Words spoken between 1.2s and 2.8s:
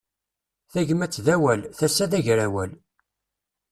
d awal, tasa d agrawal.